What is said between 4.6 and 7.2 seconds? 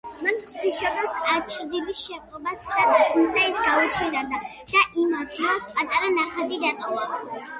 და იმ ადგილას პატარა ნახატი დატოვა.